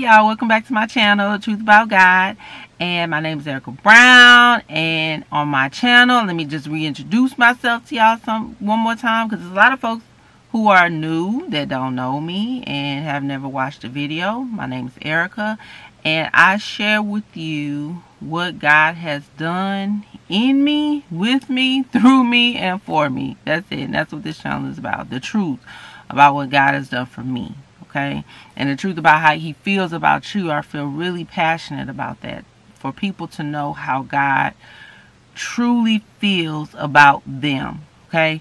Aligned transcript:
y'all. 0.00 0.26
Welcome 0.26 0.48
back 0.48 0.66
to 0.66 0.72
my 0.72 0.86
channel 0.86 1.38
truth 1.38 1.60
about 1.60 1.90
god. 1.90 2.38
And 2.78 3.10
my 3.10 3.20
name 3.20 3.38
is 3.38 3.46
erica 3.46 3.70
brown. 3.70 4.62
And 4.66 5.26
on 5.30 5.48
my 5.48 5.68
channel 5.68 6.24
let 6.24 6.34
me 6.34 6.46
just 6.46 6.66
reintroduce 6.66 7.36
myself 7.36 7.86
to 7.88 7.96
y'all 7.96 8.16
some 8.16 8.56
one 8.60 8.78
more 8.78 8.94
time 8.94 9.28
because 9.28 9.40
there's 9.40 9.52
a 9.52 9.56
lot 9.56 9.74
of 9.74 9.80
folks 9.80 10.02
who 10.52 10.68
are 10.68 10.88
new 10.88 11.46
that 11.50 11.68
don't 11.68 11.94
know 11.94 12.18
me 12.18 12.64
and 12.66 13.04
have 13.04 13.22
never 13.22 13.46
watched 13.46 13.84
a 13.84 13.90
video. 13.90 14.38
My 14.38 14.64
name 14.64 14.86
is 14.86 14.94
erica. 15.02 15.58
And 16.02 16.30
i 16.32 16.56
share 16.56 17.02
with 17.02 17.36
you 17.36 18.02
what 18.20 18.58
god 18.58 18.94
has 18.94 19.24
done 19.36 20.06
in 20.30 20.64
me 20.64 21.04
with 21.10 21.50
me 21.50 21.82
through 21.82 22.24
me 22.24 22.56
and 22.56 22.80
for 22.80 23.10
me. 23.10 23.36
That's 23.44 23.70
it. 23.70 23.80
And 23.80 23.94
that's 23.94 24.14
what 24.14 24.22
this 24.22 24.38
channel 24.38 24.70
is 24.70 24.78
about 24.78 25.10
the 25.10 25.20
truth 25.20 25.58
about 26.08 26.34
what 26.34 26.48
god 26.48 26.72
has 26.72 26.88
done 26.88 27.04
for 27.04 27.22
me 27.22 27.54
okay? 27.90 28.24
And 28.56 28.70
the 28.70 28.76
truth 28.76 28.96
about 28.98 29.20
how 29.20 29.34
he 29.34 29.52
feels 29.52 29.92
about 29.92 30.34
you, 30.34 30.50
I 30.50 30.62
feel 30.62 30.86
really 30.86 31.24
passionate 31.24 31.88
about 31.88 32.20
that. 32.22 32.44
For 32.74 32.92
people 32.92 33.28
to 33.28 33.42
know 33.42 33.74
how 33.74 34.02
God 34.02 34.54
truly 35.34 36.02
feels 36.18 36.70
about 36.74 37.22
them, 37.26 37.82
okay? 38.08 38.40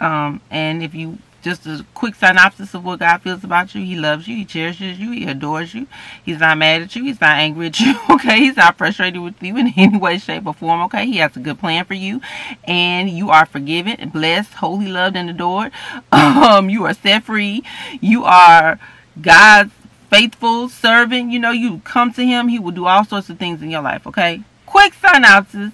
Um, 0.00 0.40
and 0.50 0.82
if 0.82 0.94
you 0.94 1.18
just 1.46 1.64
a 1.64 1.86
quick 1.94 2.16
synopsis 2.16 2.74
of 2.74 2.84
what 2.84 2.98
God 2.98 3.22
feels 3.22 3.44
about 3.44 3.72
you. 3.72 3.84
He 3.84 3.94
loves 3.94 4.26
you. 4.26 4.34
He 4.34 4.44
cherishes 4.44 4.98
you. 4.98 5.12
He 5.12 5.26
adores 5.26 5.74
you. 5.74 5.86
He's 6.24 6.40
not 6.40 6.58
mad 6.58 6.82
at 6.82 6.96
you. 6.96 7.04
He's 7.04 7.20
not 7.20 7.38
angry 7.38 7.68
at 7.68 7.78
you. 7.78 7.94
Okay. 8.16 8.40
He's 8.40 8.56
not 8.56 8.76
frustrated 8.76 9.20
with 9.20 9.40
you 9.40 9.56
in 9.56 9.72
any 9.76 9.96
way, 9.96 10.18
shape, 10.18 10.46
or 10.46 10.54
form. 10.54 10.80
Okay. 10.82 11.06
He 11.06 11.18
has 11.18 11.36
a 11.36 11.40
good 11.40 11.60
plan 11.60 11.84
for 11.84 11.94
you. 11.94 12.20
And 12.64 13.08
you 13.08 13.30
are 13.30 13.46
forgiven, 13.46 14.08
blessed, 14.08 14.54
holy, 14.54 14.88
loved, 14.88 15.16
and 15.16 15.30
adored. 15.30 15.72
Um, 16.12 16.70
you 16.70 16.84
are 16.84 16.94
set 16.94 17.24
free. 17.24 17.62
You 18.00 18.24
are 18.24 18.78
God's 19.20 19.72
faithful 20.10 20.68
servant. 20.68 21.30
You 21.30 21.38
know, 21.38 21.50
you 21.50 21.78
come 21.84 22.12
to 22.14 22.24
him. 22.24 22.48
He 22.48 22.58
will 22.58 22.72
do 22.72 22.86
all 22.86 23.04
sorts 23.04 23.30
of 23.30 23.38
things 23.38 23.62
in 23.62 23.70
your 23.70 23.82
life. 23.82 24.06
Okay. 24.06 24.42
Quick 24.64 24.94
synopsis 24.94 25.72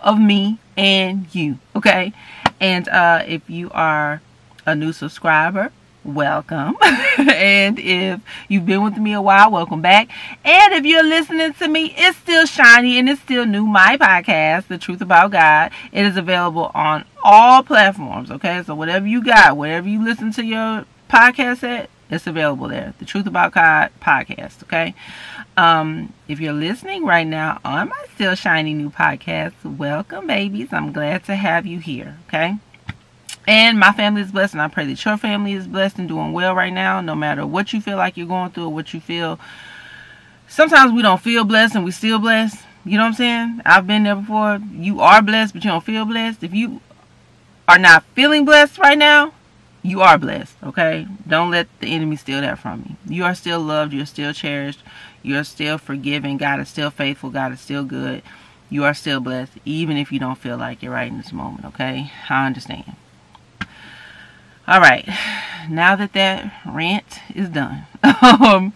of 0.00 0.20
me 0.20 0.58
and 0.76 1.32
you. 1.34 1.58
Okay. 1.74 2.12
And 2.60 2.88
uh, 2.88 3.24
if 3.26 3.48
you 3.48 3.70
are 3.72 4.20
a 4.66 4.74
new 4.74 4.92
subscriber, 4.92 5.72
welcome. 6.04 6.76
and 7.18 7.78
if 7.78 8.20
you've 8.48 8.66
been 8.66 8.82
with 8.82 8.96
me 8.96 9.12
a 9.12 9.20
while, 9.20 9.50
welcome 9.50 9.80
back. 9.80 10.08
And 10.44 10.74
if 10.74 10.84
you're 10.84 11.04
listening 11.04 11.52
to 11.54 11.68
me, 11.68 11.94
it's 11.96 12.18
still 12.18 12.46
shiny 12.46 12.98
and 12.98 13.08
it's 13.08 13.20
still 13.20 13.46
new. 13.46 13.66
My 13.66 13.96
podcast, 13.96 14.68
The 14.68 14.78
Truth 14.78 15.00
About 15.00 15.30
God, 15.30 15.72
it 15.92 16.04
is 16.04 16.16
available 16.16 16.70
on 16.74 17.04
all 17.22 17.62
platforms. 17.62 18.30
Okay, 18.30 18.62
so 18.64 18.74
whatever 18.74 19.06
you 19.06 19.22
got, 19.22 19.56
whatever 19.56 19.88
you 19.88 20.04
listen 20.04 20.32
to 20.32 20.44
your 20.44 20.84
podcast 21.08 21.62
at, 21.62 21.90
it's 22.10 22.26
available 22.26 22.68
there. 22.68 22.94
The 22.98 23.04
Truth 23.04 23.26
About 23.26 23.52
God 23.52 23.90
podcast. 24.00 24.62
Okay. 24.64 24.94
Um, 25.56 26.12
if 26.26 26.40
you're 26.40 26.52
listening 26.52 27.04
right 27.04 27.26
now 27.26 27.60
on 27.64 27.90
my 27.90 28.04
still 28.14 28.34
shiny 28.34 28.74
new 28.74 28.90
podcast, 28.90 29.52
welcome, 29.64 30.26
babies. 30.26 30.72
I'm 30.72 30.92
glad 30.92 31.24
to 31.24 31.36
have 31.36 31.66
you 31.66 31.78
here. 31.78 32.18
Okay. 32.26 32.56
And 33.46 33.78
my 33.78 33.92
family 33.92 34.22
is 34.22 34.30
blessed, 34.30 34.54
and 34.54 34.62
I 34.62 34.68
pray 34.68 34.86
that 34.86 35.04
your 35.04 35.16
family 35.16 35.54
is 35.54 35.66
blessed 35.66 35.98
and 35.98 36.08
doing 36.08 36.32
well 36.32 36.54
right 36.54 36.72
now, 36.72 37.00
no 37.00 37.14
matter 37.14 37.46
what 37.46 37.72
you 37.72 37.80
feel 37.80 37.96
like 37.96 38.16
you're 38.16 38.26
going 38.26 38.50
through 38.50 38.66
or 38.66 38.72
what 38.72 38.94
you 38.94 39.00
feel. 39.00 39.40
Sometimes 40.46 40.92
we 40.92 41.02
don't 41.02 41.20
feel 41.20 41.44
blessed 41.44 41.74
and 41.76 41.84
we 41.84 41.90
still 41.90 42.18
blessed. 42.18 42.58
You 42.84 42.96
know 42.96 43.04
what 43.04 43.08
I'm 43.08 43.14
saying? 43.14 43.62
I've 43.64 43.86
been 43.86 44.04
there 44.04 44.16
before. 44.16 44.60
You 44.72 45.00
are 45.00 45.22
blessed, 45.22 45.54
but 45.54 45.64
you 45.64 45.70
don't 45.70 45.84
feel 45.84 46.04
blessed. 46.04 46.42
If 46.42 46.54
you 46.54 46.80
are 47.68 47.78
not 47.78 48.04
feeling 48.14 48.44
blessed 48.44 48.78
right 48.78 48.98
now, 48.98 49.32
you 49.82 50.02
are 50.02 50.18
blessed, 50.18 50.56
okay? 50.62 51.06
Don't 51.26 51.50
let 51.50 51.66
the 51.80 51.86
enemy 51.86 52.16
steal 52.16 52.40
that 52.40 52.58
from 52.58 52.96
you. 53.06 53.16
You 53.16 53.24
are 53.24 53.34
still 53.34 53.60
loved. 53.60 53.92
You're 53.92 54.06
still 54.06 54.32
cherished. 54.32 54.82
You're 55.22 55.44
still 55.44 55.78
forgiven. 55.78 56.36
God 56.36 56.60
is 56.60 56.68
still 56.68 56.90
faithful. 56.90 57.30
God 57.30 57.52
is 57.52 57.60
still 57.60 57.84
good. 57.84 58.22
You 58.68 58.84
are 58.84 58.94
still 58.94 59.20
blessed, 59.20 59.52
even 59.64 59.96
if 59.96 60.12
you 60.12 60.18
don't 60.18 60.38
feel 60.38 60.56
like 60.56 60.82
you're 60.82 60.92
right 60.92 61.10
in 61.10 61.16
this 61.16 61.32
moment, 61.32 61.64
okay? 61.64 62.12
I 62.28 62.46
understand. 62.46 62.96
All 64.70 64.80
right, 64.80 65.04
now 65.68 65.96
that 65.96 66.12
that 66.12 66.52
rant 66.64 67.18
is 67.34 67.48
done, 67.48 67.86
um, 68.22 68.72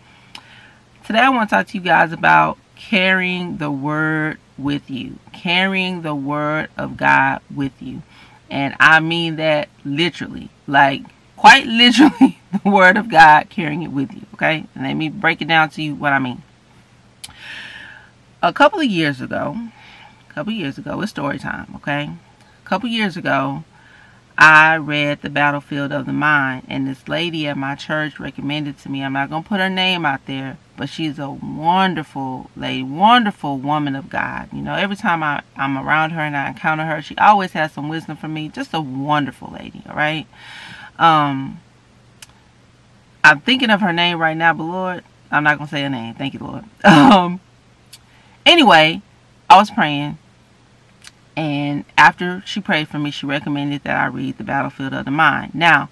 today 1.07 1.21
I 1.21 1.29
want 1.29 1.49
to 1.49 1.55
talk 1.55 1.69
to 1.69 1.79
you 1.79 1.85
guys 1.85 2.11
about 2.11 2.59
carrying 2.75 3.59
the 3.59 3.71
word 3.71 4.41
with 4.59 4.91
you, 4.91 5.21
carrying 5.33 6.03
the 6.03 6.17
word 6.17 6.69
of 6.77 6.97
God 6.97 7.43
with 7.55 7.81
you. 7.81 8.03
And 8.51 8.75
I 8.81 8.99
mean 8.99 9.37
that 9.37 9.69
literally, 9.85 10.51
like 10.67 11.03
quite 11.37 11.65
literally, 11.69 12.41
the 12.65 12.69
word 12.69 12.97
of 12.97 13.09
God 13.09 13.49
carrying 13.49 13.85
it 13.85 13.93
with 13.93 14.13
you. 14.13 14.23
Okay, 14.35 14.67
and 14.75 14.83
let 14.83 14.95
me 14.95 15.09
break 15.09 15.41
it 15.43 15.47
down 15.47 15.71
to 15.71 15.81
you 15.81 15.95
what 15.95 16.13
I 16.13 16.19
mean. 16.19 16.43
A 18.43 18.53
couple 18.53 18.81
of 18.81 18.87
years 18.87 19.21
ago, 19.21 19.57
a 20.29 20.33
couple 20.33 20.53
of 20.55 20.59
years 20.59 20.77
ago, 20.77 21.01
it's 21.03 21.11
story 21.11 21.39
time. 21.39 21.73
Okay, 21.77 22.11
a 22.11 22.69
couple 22.69 22.89
years 22.89 23.17
ago, 23.17 23.63
I 24.37 24.77
read 24.77 25.23
The 25.23 25.31
Battlefield 25.31 25.93
of 25.93 26.07
the 26.07 26.13
Mind, 26.13 26.67
and 26.69 26.89
this 26.89 27.07
lady 27.07 27.47
at 27.47 27.57
my 27.57 27.77
church 27.77 28.19
recommended 28.19 28.79
to 28.79 28.89
me. 28.89 29.05
I'm 29.05 29.13
not 29.13 29.31
going 29.31 29.45
to 29.45 29.49
put 29.49 29.61
her 29.61 29.71
name 29.71 30.05
out 30.05 30.27
there, 30.27 30.59
but 30.77 30.89
she's 30.89 31.21
a 31.21 31.31
wonderful 31.31 32.51
lady, 32.57 32.83
wonderful 32.83 33.59
woman 33.59 33.95
of 33.95 34.11
God. 34.11 34.49
You 34.53 34.63
know, 34.63 34.75
every 34.75 34.97
time 34.97 35.23
I, 35.23 35.43
I'm 35.57 35.79
around 35.79 36.11
her 36.11 36.21
and 36.21 36.37
I 36.37 36.49
encounter 36.49 36.85
her, 36.85 37.01
she 37.01 37.17
always 37.17 37.53
has 37.53 37.73
some 37.73 37.89
wisdom 37.89 38.17
for 38.17 38.27
me. 38.27 38.49
Just 38.49 38.75
a 38.75 38.81
wonderful 38.81 39.53
lady, 39.53 39.83
all 39.89 39.95
right? 39.95 40.27
Um, 40.99 41.61
I'm 43.23 43.41
thinking 43.41 43.71
of 43.71 43.81
her 43.83 43.93
name 43.93 44.19
right 44.19 44.37
now, 44.37 44.53
but 44.53 44.65
Lord, 44.65 45.05
I'm 45.31 45.45
not 45.45 45.59
going 45.59 45.69
to 45.69 45.75
say 45.75 45.83
her 45.83 45.89
name. 45.89 46.15
Thank 46.15 46.35
you, 46.35 46.41
Lord. 46.41 46.65
Um, 46.85 47.41
anyway, 48.45 49.01
I 49.49 49.59
was 49.59 49.71
praying 49.71 50.19
and 51.37 51.85
after 51.99 52.43
she 52.47 52.61
prayed 52.61 52.89
for 52.89 52.99
me, 52.99 53.11
she 53.11 53.27
recommended 53.27 53.83
that 53.85 53.97
I 53.97 54.07
read 54.07 54.39
The 54.39 54.45
Battlefield 54.45 54.93
of 54.93 55.05
the 55.05 55.11
Mind. 55.11 55.55
Now, 55.55 55.89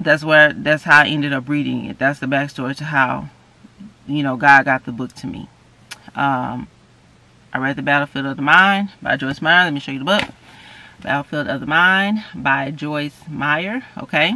that's 0.00 0.24
where 0.24 0.52
that's 0.52 0.84
how 0.84 1.02
I 1.02 1.06
ended 1.06 1.32
up 1.32 1.48
reading 1.48 1.84
it. 1.84 1.98
That's 1.98 2.18
the 2.18 2.26
backstory 2.26 2.76
to 2.76 2.84
how, 2.84 3.28
you 4.06 4.22
know, 4.22 4.36
God 4.36 4.64
got 4.64 4.84
the 4.84 4.92
book 4.92 5.12
to 5.14 5.26
me. 5.26 5.48
Um, 6.14 6.68
I 7.52 7.58
read 7.58 7.76
The 7.76 7.82
Battlefield 7.82 8.26
of 8.26 8.36
the 8.36 8.42
Mind 8.42 8.90
by 9.00 9.16
Joyce 9.16 9.42
Meyer. 9.42 9.64
Let 9.64 9.74
me 9.74 9.80
show 9.80 9.92
you 9.92 9.98
the 9.98 10.04
book. 10.04 10.24
Battlefield 11.02 11.48
of 11.48 11.60
the 11.60 11.66
Mind 11.66 12.24
by 12.34 12.70
Joyce 12.70 13.24
Meyer. 13.28 13.82
Okay. 13.98 14.34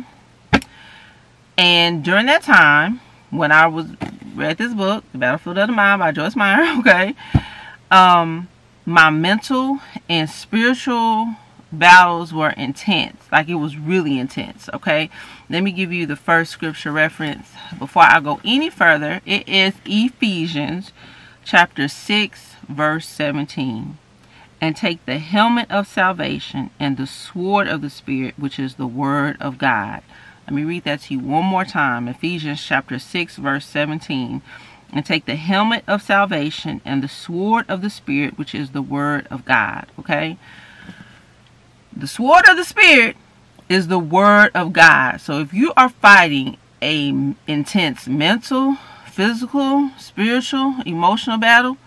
And 1.56 2.04
during 2.04 2.26
that 2.26 2.42
time, 2.42 3.00
when 3.30 3.50
I 3.50 3.66
was 3.66 3.86
read 4.34 4.58
this 4.58 4.74
book, 4.74 5.04
The 5.12 5.18
Battlefield 5.18 5.58
of 5.58 5.68
the 5.68 5.72
Mind 5.72 6.00
by 6.00 6.12
Joyce 6.12 6.36
Meyer, 6.36 6.78
okay, 6.80 7.14
um, 7.90 8.48
my 8.86 9.10
mental 9.10 9.80
and 10.08 10.30
spiritual 10.30 11.34
battles 11.72 12.32
were 12.32 12.50
intense. 12.50 13.20
Like 13.32 13.48
it 13.48 13.56
was 13.56 13.76
really 13.76 14.18
intense. 14.18 14.70
Okay. 14.72 15.10
Let 15.50 15.62
me 15.62 15.72
give 15.72 15.92
you 15.92 16.06
the 16.06 16.16
first 16.16 16.52
scripture 16.52 16.92
reference 16.92 17.50
before 17.78 18.04
I 18.04 18.20
go 18.20 18.40
any 18.44 18.70
further. 18.70 19.20
It 19.26 19.48
is 19.48 19.74
Ephesians 19.84 20.92
chapter 21.44 21.88
6, 21.88 22.54
verse 22.68 23.06
17. 23.08 23.98
And 24.60 24.76
take 24.76 25.04
the 25.04 25.18
helmet 25.18 25.70
of 25.70 25.86
salvation 25.86 26.70
and 26.80 26.96
the 26.96 27.06
sword 27.06 27.68
of 27.68 27.82
the 27.82 27.90
Spirit, 27.90 28.38
which 28.38 28.58
is 28.58 28.76
the 28.76 28.86
word 28.86 29.36
of 29.38 29.58
God. 29.58 30.02
Let 30.46 30.54
me 30.54 30.64
read 30.64 30.84
that 30.84 31.02
to 31.02 31.14
you 31.14 31.20
one 31.20 31.44
more 31.44 31.64
time. 31.64 32.08
Ephesians 32.08 32.64
chapter 32.64 32.98
6, 32.98 33.36
verse 33.36 33.66
17 33.66 34.42
and 34.92 35.04
take 35.04 35.26
the 35.26 35.36
helmet 35.36 35.84
of 35.86 36.02
salvation 36.02 36.80
and 36.84 37.02
the 37.02 37.08
sword 37.08 37.64
of 37.68 37.82
the 37.82 37.90
Spirit, 37.90 38.38
which 38.38 38.54
is 38.54 38.70
the 38.70 38.82
Word 38.82 39.26
of 39.30 39.44
God. 39.44 39.86
Okay? 39.98 40.38
The 41.94 42.06
sword 42.06 42.48
of 42.48 42.56
the 42.56 42.64
Spirit 42.64 43.16
is 43.68 43.88
the 43.88 43.98
Word 43.98 44.50
of 44.54 44.72
God. 44.72 45.20
So 45.20 45.40
if 45.40 45.52
you 45.52 45.72
are 45.76 45.88
fighting 45.88 46.56
a 46.82 47.08
intense 47.46 48.06
mental, 48.06 48.76
physical, 49.06 49.90
spiritual, 49.98 50.76
emotional 50.84 51.38
battle, 51.38 51.78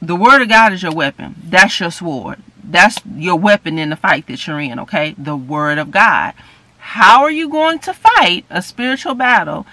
the 0.00 0.16
Word 0.16 0.42
of 0.42 0.48
God 0.48 0.72
is 0.72 0.82
your 0.82 0.94
weapon. 0.94 1.36
That's 1.44 1.80
your 1.80 1.90
sword. 1.90 2.42
That's 2.62 2.98
your 3.14 3.36
weapon 3.36 3.78
in 3.78 3.90
the 3.90 3.96
fight 3.96 4.26
that 4.26 4.46
you're 4.46 4.60
in, 4.60 4.78
okay? 4.80 5.14
The 5.18 5.36
Word 5.36 5.78
of 5.78 5.90
God. 5.90 6.34
How 6.78 7.22
are 7.22 7.30
you 7.30 7.48
going 7.48 7.80
to 7.80 7.92
fight 7.92 8.46
a 8.48 8.62
spiritual 8.62 9.14
battle 9.14 9.66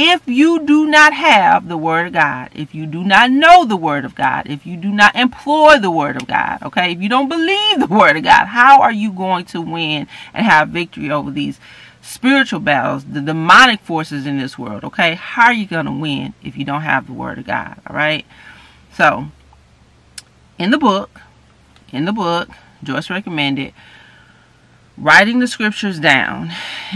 if 0.00 0.28
you 0.28 0.64
do 0.64 0.86
not 0.86 1.12
have 1.12 1.66
the 1.66 1.76
word 1.76 2.06
of 2.06 2.12
God, 2.12 2.50
if 2.54 2.72
you 2.72 2.86
do 2.86 3.02
not 3.02 3.32
know 3.32 3.64
the 3.64 3.76
word 3.76 4.04
of 4.04 4.14
God, 4.14 4.46
if 4.46 4.64
you 4.64 4.76
do 4.76 4.90
not 4.90 5.16
employ 5.16 5.76
the 5.80 5.90
word 5.90 6.14
of 6.14 6.28
God, 6.28 6.62
okay, 6.62 6.92
if 6.92 7.02
you 7.02 7.08
don't 7.08 7.28
believe 7.28 7.80
the 7.80 7.88
word 7.88 8.16
of 8.16 8.22
God, 8.22 8.46
how 8.46 8.80
are 8.80 8.92
you 8.92 9.10
going 9.10 9.44
to 9.46 9.60
win 9.60 10.06
and 10.32 10.46
have 10.46 10.68
victory 10.68 11.10
over 11.10 11.32
these 11.32 11.58
spiritual 12.00 12.60
battles, 12.60 13.06
the 13.06 13.20
demonic 13.20 13.80
forces 13.80 14.24
in 14.24 14.38
this 14.38 14.56
world, 14.56 14.84
okay? 14.84 15.16
How 15.16 15.46
are 15.46 15.52
you 15.52 15.66
going 15.66 15.86
to 15.86 15.92
win 15.92 16.32
if 16.44 16.56
you 16.56 16.64
don't 16.64 16.82
have 16.82 17.08
the 17.08 17.12
word 17.12 17.38
of 17.40 17.46
God, 17.46 17.80
all 17.84 17.96
right? 17.96 18.24
So, 18.94 19.32
in 20.60 20.70
the 20.70 20.78
book, 20.78 21.22
in 21.90 22.04
the 22.04 22.12
book, 22.12 22.50
Joyce 22.84 23.10
recommended 23.10 23.74
writing 24.96 25.40
the 25.40 25.48
scriptures 25.48 25.98
down 25.98 26.52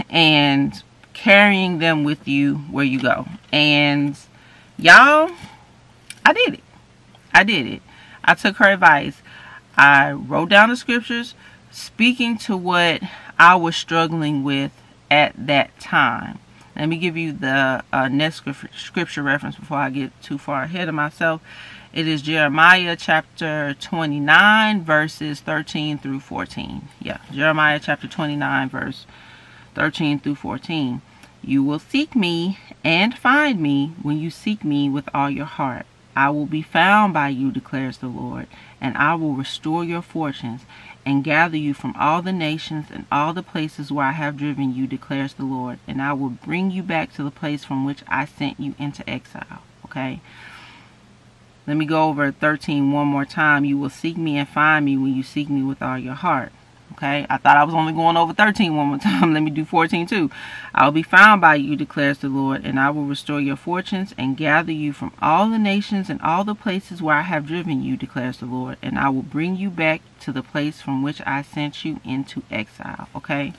and 0.08 0.84
carrying 1.12 1.78
them 1.78 2.04
with 2.04 2.26
you 2.26 2.56
where 2.70 2.84
you 2.84 3.00
go. 3.00 3.26
And 3.52 4.16
y'all, 4.78 5.30
I 6.24 6.32
did 6.32 6.54
it. 6.54 6.64
I 7.32 7.44
did 7.44 7.66
it. 7.66 7.82
I 8.24 8.34
took 8.34 8.56
her 8.56 8.70
advice. 8.70 9.20
I 9.76 10.12
wrote 10.12 10.50
down 10.50 10.68
the 10.68 10.76
scriptures 10.76 11.34
speaking 11.70 12.36
to 12.38 12.56
what 12.56 13.02
I 13.38 13.56
was 13.56 13.74
struggling 13.76 14.44
with 14.44 14.72
at 15.10 15.34
that 15.46 15.78
time. 15.80 16.38
Let 16.76 16.88
me 16.88 16.96
give 16.96 17.16
you 17.16 17.32
the 17.32 17.84
uh, 17.92 18.08
next 18.08 18.42
scripture 18.76 19.22
reference 19.22 19.56
before 19.56 19.78
I 19.78 19.90
get 19.90 20.22
too 20.22 20.38
far 20.38 20.62
ahead 20.62 20.88
of 20.88 20.94
myself. 20.94 21.42
It 21.92 22.08
is 22.08 22.22
Jeremiah 22.22 22.96
chapter 22.96 23.76
29, 23.78 24.82
verses 24.82 25.40
13 25.40 25.98
through 25.98 26.20
14. 26.20 26.88
Yeah, 27.00 27.18
Jeremiah 27.30 27.78
chapter 27.78 28.08
29, 28.08 28.70
verse 28.70 29.06
13 29.74 30.20
through 30.20 30.36
14. 30.36 31.00
You 31.42 31.62
will 31.62 31.78
seek 31.78 32.14
me 32.14 32.58
and 32.84 33.16
find 33.16 33.60
me 33.60 33.92
when 34.02 34.18
you 34.18 34.30
seek 34.30 34.64
me 34.64 34.88
with 34.88 35.08
all 35.12 35.30
your 35.30 35.46
heart. 35.46 35.86
I 36.14 36.30
will 36.30 36.46
be 36.46 36.62
found 36.62 37.14
by 37.14 37.28
you, 37.28 37.50
declares 37.50 37.98
the 37.98 38.08
Lord, 38.08 38.46
and 38.80 38.96
I 38.96 39.14
will 39.14 39.32
restore 39.34 39.82
your 39.82 40.02
fortunes 40.02 40.62
and 41.06 41.24
gather 41.24 41.56
you 41.56 41.74
from 41.74 41.94
all 41.98 42.22
the 42.22 42.32
nations 42.32 42.86
and 42.90 43.06
all 43.10 43.32
the 43.32 43.42
places 43.42 43.90
where 43.90 44.06
I 44.06 44.12
have 44.12 44.36
driven 44.36 44.74
you, 44.74 44.86
declares 44.86 45.34
the 45.34 45.44
Lord, 45.44 45.78
and 45.88 46.02
I 46.02 46.12
will 46.12 46.30
bring 46.30 46.70
you 46.70 46.82
back 46.82 47.12
to 47.14 47.24
the 47.24 47.30
place 47.30 47.64
from 47.64 47.84
which 47.84 48.02
I 48.06 48.26
sent 48.26 48.60
you 48.60 48.74
into 48.78 49.08
exile. 49.08 49.62
Okay? 49.86 50.20
Let 51.66 51.76
me 51.76 51.86
go 51.86 52.08
over 52.08 52.30
13 52.30 52.92
one 52.92 53.06
more 53.06 53.24
time. 53.24 53.64
You 53.64 53.78
will 53.78 53.90
seek 53.90 54.16
me 54.16 54.36
and 54.36 54.48
find 54.48 54.84
me 54.84 54.96
when 54.96 55.14
you 55.14 55.22
seek 55.22 55.48
me 55.48 55.62
with 55.62 55.80
all 55.80 55.98
your 55.98 56.14
heart. 56.14 56.52
Okay, 56.92 57.26
I 57.30 57.38
thought 57.38 57.56
I 57.56 57.64
was 57.64 57.74
only 57.74 57.94
going 57.94 58.18
over 58.18 58.34
13 58.34 58.76
one 58.76 58.88
more 58.88 58.98
time. 58.98 59.32
Let 59.34 59.42
me 59.42 59.50
do 59.50 59.64
14 59.64 60.06
too. 60.06 60.30
I 60.74 60.84
will 60.84 60.92
be 60.92 61.02
found 61.02 61.40
by 61.40 61.54
you, 61.54 61.74
declares 61.74 62.18
the 62.18 62.28
Lord, 62.28 62.64
and 62.66 62.78
I 62.78 62.90
will 62.90 63.04
restore 63.04 63.40
your 63.40 63.56
fortunes 63.56 64.14
and 64.18 64.36
gather 64.36 64.72
you 64.72 64.92
from 64.92 65.12
all 65.22 65.48
the 65.48 65.58
nations 65.58 66.10
and 66.10 66.20
all 66.20 66.44
the 66.44 66.54
places 66.54 67.00
where 67.00 67.16
I 67.16 67.22
have 67.22 67.46
driven 67.46 67.82
you, 67.82 67.96
declares 67.96 68.38
the 68.38 68.46
Lord, 68.46 68.76
and 68.82 68.98
I 68.98 69.08
will 69.08 69.22
bring 69.22 69.56
you 69.56 69.70
back 69.70 70.02
to 70.20 70.32
the 70.32 70.42
place 70.42 70.82
from 70.82 71.02
which 71.02 71.22
I 71.24 71.40
sent 71.40 71.82
you 71.82 71.98
into 72.04 72.42
exile. 72.50 73.08
Okay, 73.16 73.54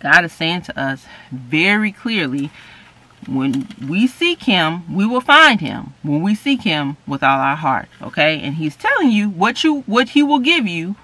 God 0.00 0.24
is 0.24 0.32
saying 0.32 0.62
to 0.62 0.80
us 0.80 1.04
very 1.30 1.92
clearly 1.92 2.50
when 3.26 3.68
we 3.86 4.06
seek 4.06 4.44
him 4.44 4.94
we 4.94 5.04
will 5.04 5.20
find 5.20 5.60
him 5.60 5.92
when 6.04 6.22
we 6.22 6.36
seek 6.36 6.62
him 6.62 6.96
with 7.04 7.20
all 7.20 7.40
our 7.40 7.56
heart 7.56 7.88
okay 8.00 8.40
and 8.40 8.54
he's 8.54 8.76
telling 8.76 9.10
you 9.10 9.28
what 9.28 9.64
you 9.64 9.80
what 9.82 10.10
he 10.10 10.22
will 10.22 10.38
give 10.38 10.68
you 10.68 10.94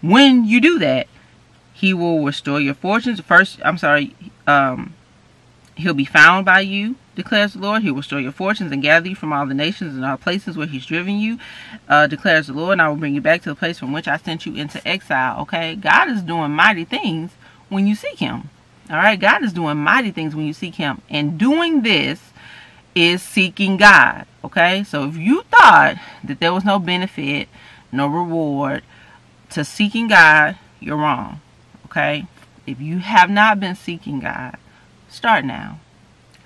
when 0.00 0.44
you 0.44 0.60
do 0.60 0.78
that, 0.78 1.06
he 1.72 1.94
will 1.94 2.24
restore 2.24 2.60
your 2.60 2.74
fortunes. 2.74 3.20
First, 3.20 3.58
I'm 3.64 3.78
sorry, 3.78 4.14
um, 4.46 4.94
he'll 5.76 5.94
be 5.94 6.04
found 6.04 6.44
by 6.44 6.60
you, 6.60 6.96
declares 7.14 7.54
the 7.54 7.60
Lord. 7.60 7.82
He 7.82 7.90
will 7.90 7.98
restore 7.98 8.20
your 8.20 8.32
fortunes 8.32 8.72
and 8.72 8.82
gather 8.82 9.08
you 9.08 9.14
from 9.14 9.32
all 9.32 9.46
the 9.46 9.54
nations 9.54 9.94
and 9.94 10.04
all 10.04 10.16
places 10.16 10.56
where 10.56 10.66
he's 10.66 10.86
driven 10.86 11.18
you, 11.18 11.38
uh, 11.88 12.06
declares 12.06 12.48
the 12.48 12.52
Lord. 12.52 12.72
And 12.72 12.82
I 12.82 12.88
will 12.88 12.96
bring 12.96 13.14
you 13.14 13.20
back 13.20 13.42
to 13.42 13.48
the 13.48 13.54
place 13.54 13.78
from 13.78 13.92
which 13.92 14.08
I 14.08 14.16
sent 14.18 14.46
you 14.46 14.54
into 14.54 14.86
exile. 14.86 15.40
Okay, 15.42 15.74
God 15.74 16.10
is 16.10 16.22
doing 16.22 16.50
mighty 16.50 16.84
things 16.84 17.32
when 17.68 17.86
you 17.86 17.94
seek 17.94 18.18
him. 18.18 18.50
All 18.90 18.96
right, 18.96 19.18
God 19.18 19.44
is 19.44 19.52
doing 19.52 19.78
mighty 19.78 20.10
things 20.10 20.34
when 20.34 20.46
you 20.46 20.52
seek 20.52 20.74
him. 20.74 21.00
And 21.08 21.38
doing 21.38 21.82
this 21.82 22.20
is 22.94 23.22
seeking 23.22 23.76
God. 23.76 24.26
Okay, 24.44 24.84
so 24.84 25.08
if 25.08 25.16
you 25.16 25.42
thought 25.42 25.96
that 26.24 26.40
there 26.40 26.52
was 26.52 26.64
no 26.64 26.78
benefit, 26.78 27.48
no 27.92 28.06
reward, 28.06 28.82
to 29.50 29.64
seeking 29.64 30.08
God, 30.08 30.56
you're 30.80 30.96
wrong. 30.96 31.40
Okay? 31.86 32.26
If 32.66 32.80
you 32.80 32.98
have 32.98 33.30
not 33.30 33.60
been 33.60 33.74
seeking 33.74 34.20
God, 34.20 34.56
start 35.08 35.44
now. 35.44 35.80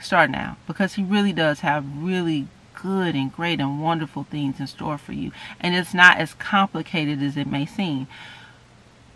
Start 0.01 0.31
now. 0.31 0.57
Because 0.67 0.95
He 0.95 1.03
really 1.03 1.33
does 1.33 1.61
have 1.61 1.85
really 1.97 2.49
good 2.75 3.15
and 3.15 3.33
great 3.33 3.61
and 3.61 3.83
wonderful 3.83 4.25
things 4.25 4.61
in 4.61 4.67
store 4.67 4.99
for 4.99 5.13
you. 5.13 5.33
And 5.61 5.75
it's 5.75 5.95
not 5.95 6.19
as 6.19 6.35
complicated 6.35 7.23
as 7.23 7.37
it 7.37 7.47
may 7.47 7.67
seem. 7.67 8.07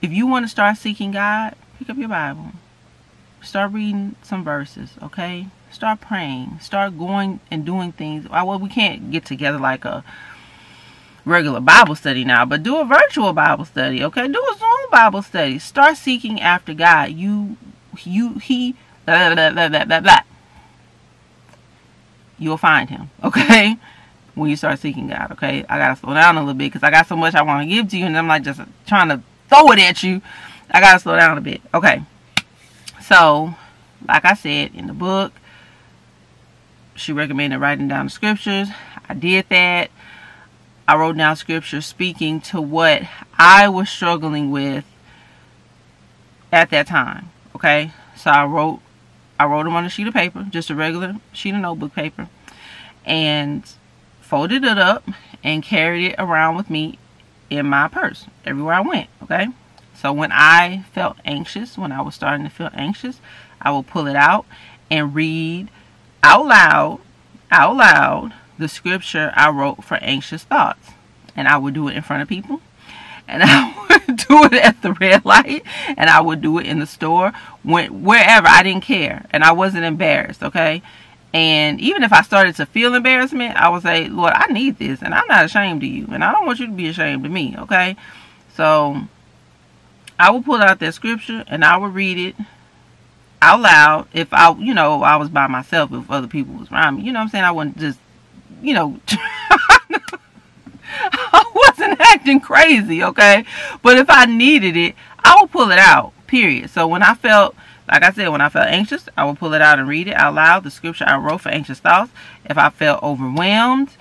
If 0.00 0.12
you 0.12 0.26
want 0.26 0.44
to 0.44 0.50
start 0.50 0.76
seeking 0.79 1.12
God, 1.12 1.55
pick 1.79 1.90
up 1.90 1.99
your 1.99 2.08
Bible. 2.08 2.52
Start 3.43 3.73
reading 3.73 4.17
some 4.23 4.43
verses, 4.43 4.90
okay? 5.02 5.49
Start 5.70 6.00
praying. 6.00 6.58
Start 6.61 6.99
going 6.99 7.40
and 7.50 7.64
doing 7.64 7.93
things. 7.93 8.29
Well, 8.29 8.58
we 8.58 8.69
can't 8.69 9.11
get 9.11 9.25
together 9.25 9.58
like 9.58 9.85
a 9.85 10.02
regular 11.28 11.60
Bible 11.60 11.94
study 11.94 12.25
now, 12.25 12.44
but 12.44 12.62
do 12.62 12.78
a 12.78 12.84
virtual 12.84 13.32
Bible 13.32 13.64
study, 13.64 14.02
okay? 14.02 14.26
Do 14.26 14.38
a 14.38 14.58
Zoom 14.58 14.90
Bible 14.90 15.22
study. 15.22 15.58
Start 15.58 15.96
seeking 15.96 16.40
after 16.40 16.75
God. 16.75 17.12
You, 17.12 17.56
you, 18.02 18.34
he, 18.38 18.75
blah, 19.06 19.34
blah, 19.34 19.50
blah, 19.50 19.69
blah, 19.69 19.84
blah, 19.84 20.00
blah. 20.00 20.20
You'll 22.38 22.56
find 22.56 22.88
him, 22.88 23.10
okay? 23.25 23.76
When 24.34 24.50
you 24.50 24.56
start 24.56 24.78
seeking 24.78 25.08
God, 25.08 25.32
okay? 25.32 25.64
I 25.69 25.78
gotta 25.78 25.96
slow 25.96 26.14
down 26.14 26.36
a 26.36 26.40
little 26.40 26.54
bit 26.54 26.72
because 26.72 26.82
I 26.82 26.90
got 26.90 27.06
so 27.06 27.16
much 27.16 27.34
I 27.34 27.42
want 27.42 27.69
to 27.69 27.75
give 27.75 27.88
to 27.90 27.98
you, 27.98 28.06
and 28.06 28.16
I'm 28.16 28.28
like 28.28 28.42
just 28.42 28.60
trying 28.86 29.08
to 29.08 29.20
throw 29.48 29.70
it 29.72 29.78
at 29.80 30.02
you. 30.02 30.22
I 30.70 30.80
gotta 30.80 31.00
slow 31.00 31.16
down 31.16 31.38
a 31.38 31.40
bit, 31.40 31.60
okay? 31.75 32.02
So, 33.02 33.54
like 34.06 34.25
I 34.25 34.34
said 34.34 34.75
in 34.75 34.86
the 34.86 34.92
book, 34.92 35.32
she 36.94 37.12
recommended 37.12 37.58
writing 37.58 37.88
down 37.88 38.06
the 38.06 38.10
scriptures. 38.10 38.69
I 39.08 39.14
did 39.14 39.48
that. 39.48 39.90
I 40.88 40.96
wrote 40.96 41.19
down 41.19 41.37
scripture 41.37 41.82
speaking 41.82 42.40
to 42.40 42.62
what 42.62 43.02
I 43.37 43.69
was 43.69 43.90
struggling 43.90 44.50
with 44.50 44.87
at 46.50 46.70
that 46.70 46.87
time. 46.87 47.31
Okay, 47.55 47.93
so 48.17 48.31
I 48.31 48.46
wrote 48.46 48.81
I 49.38 49.44
wrote 49.44 49.64
them 49.64 49.76
on 49.76 49.85
a 49.85 49.90
sheet 49.90 50.06
of 50.06 50.14
paper, 50.14 50.46
just 50.49 50.70
a 50.70 50.75
regular 50.75 51.17
sheet 51.31 51.55
of 51.55 51.61
notebook 51.61 51.94
paper, 51.94 52.31
and 53.05 53.70
folded 54.23 54.64
it 54.64 54.79
up 54.79 55.06
and 55.44 55.62
carried 55.62 56.06
it 56.06 56.14
around 56.19 56.56
with 56.56 56.70
me 56.70 56.99
in 57.50 57.67
my 57.67 57.88
purse 57.88 58.25
everywhere 58.46 58.75
I 58.75 58.81
went. 58.81 59.11
Okay, 59.23 59.49
so 59.94 60.11
when 60.11 60.32
I 60.32 60.85
felt 60.94 61.19
anxious, 61.26 61.76
when 61.76 61.93
I 61.93 62.00
was 62.00 62.14
starting 62.14 62.44
to 62.44 62.50
feel 62.50 62.70
anxious, 62.73 63.20
I 63.61 63.73
would 63.73 63.88
pull 63.88 64.06
it 64.06 64.17
out 64.17 64.46
and 64.90 65.14
read 65.14 65.69
out 66.23 66.46
loud, 66.46 67.00
out 67.50 67.76
loud 67.76 68.32
the 68.58 68.69
scripture 68.69 69.32
I 69.34 69.50
wrote 69.50 69.84
for 69.84 69.96
anxious 69.96 70.44
thoughts. 70.44 70.90
And 71.37 71.49
I 71.49 71.56
would 71.56 71.75
do 71.75 71.88
it 71.88 71.97
in 71.97 72.02
front 72.02 72.23
of 72.23 72.28
people. 72.28 72.61
And 73.26 73.42
I 73.47 73.75
would 73.88 74.16
do 74.16 74.44
it 74.44 74.54
at 74.54 74.82
the 74.82 74.92
red 74.94 75.25
light. 75.25 75.62
And 75.97 76.11
I 76.11 76.21
would 76.21 76.40
do 76.40 76.59
it 76.59 76.66
in 76.66 76.78
the 76.78 76.87
store. 76.87 77.32
When, 77.62 78.02
wherever. 78.02 78.49
I 78.49 78.62
didn't 78.62 78.85
care. 78.85 79.26
And 79.30 79.44
I 79.44 79.52
wasn't 79.52 79.85
embarrassed. 79.85 80.42
Okay. 80.42 80.82
And 81.32 81.80
even 81.80 82.02
if 82.02 82.12
I 82.12 82.23
started 82.23 82.56
to 82.56 82.66
feel 82.66 82.94
embarrassment, 82.94 83.56
I 83.56 83.68
would 83.68 83.82
say, 83.82 84.09
Lord, 84.09 84.32
I 84.35 84.50
need 84.50 84.78
this. 84.78 85.02
And 85.02 85.14
I'm 85.14 85.26
not 85.28 85.44
ashamed 85.44 85.82
of 85.82 85.88
you. 85.88 86.06
And 86.11 86.25
I 86.25 86.32
don't 86.32 86.47
want 86.47 86.59
you 86.59 86.66
to 86.66 86.73
be 86.73 86.88
ashamed 86.88 87.25
of 87.25 87.32
me. 87.32 87.54
Okay. 87.59 87.97
So 88.54 89.02
I 90.18 90.30
would 90.30 90.44
pull 90.44 90.56
out 90.56 90.80
that 90.80 90.94
scripture 90.94 91.44
and 91.47 91.64
I 91.64 91.76
would 91.76 91.94
read 91.94 92.18
it 92.18 92.35
out 93.40 93.61
loud 93.61 94.09
if 94.12 94.32
I, 94.32 94.52
you 94.54 94.75
know, 94.75 95.02
I 95.02 95.16
was 95.16 95.28
by 95.28 95.47
myself, 95.47 95.92
if 95.92 96.11
other 96.11 96.26
people 96.26 96.54
was 96.54 96.73
around 96.73 96.97
me. 96.97 97.02
You 97.02 97.12
know 97.12 97.21
what 97.21 97.25
I'm 97.25 97.30
saying? 97.30 97.44
I 97.44 97.52
wouldn't 97.52 97.78
just 97.78 97.99
you 98.62 98.74
know, 98.74 98.98
I 101.00 101.52
wasn't 101.54 102.00
acting 102.00 102.40
crazy, 102.40 103.02
okay? 103.02 103.44
But 103.82 103.98
if 103.98 104.08
I 104.08 104.24
needed 104.26 104.76
it, 104.76 104.94
I 105.18 105.38
would 105.40 105.50
pull 105.50 105.70
it 105.70 105.78
out, 105.78 106.12
period. 106.26 106.70
So 106.70 106.86
when 106.86 107.02
I 107.02 107.14
felt, 107.14 107.54
like 107.88 108.02
I 108.02 108.10
said, 108.10 108.28
when 108.28 108.40
I 108.40 108.48
felt 108.48 108.66
anxious, 108.66 109.08
I 109.16 109.24
would 109.24 109.38
pull 109.38 109.54
it 109.54 109.62
out 109.62 109.78
and 109.78 109.88
read 109.88 110.08
it 110.08 110.14
out 110.14 110.34
loud, 110.34 110.64
the 110.64 110.70
scripture 110.70 111.04
I 111.06 111.16
wrote 111.16 111.42
for 111.42 111.50
anxious 111.50 111.80
thoughts. 111.80 112.10
If 112.44 112.58
I 112.58 112.70
felt 112.70 113.02
overwhelmed, 113.02 113.96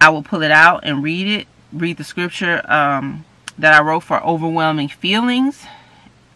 I 0.00 0.10
would 0.10 0.24
pull 0.24 0.42
it 0.42 0.50
out 0.50 0.80
and 0.84 1.02
read 1.02 1.26
it, 1.26 1.48
read 1.72 1.96
the 1.96 2.04
scripture 2.04 2.62
um, 2.70 3.24
that 3.58 3.72
I 3.72 3.82
wrote 3.82 4.04
for 4.04 4.22
overwhelming 4.22 4.88
feelings 4.88 5.64